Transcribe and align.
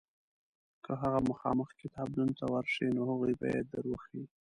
که 0.85 0.91
هغه 1.01 1.19
مخامخ 1.29 1.69
کتابتون 1.81 2.29
ته 2.37 2.45
ورشې 2.53 2.85
نو 2.95 3.01
هغوی 3.09 3.33
به 3.39 3.47
یې 3.53 3.61
در 3.71 3.83
وښیي. 3.91 4.25